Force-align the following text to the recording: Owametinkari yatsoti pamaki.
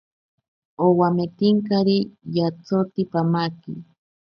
Owametinkari 0.85 1.97
yatsoti 2.35 3.01
pamaki. 3.11 3.73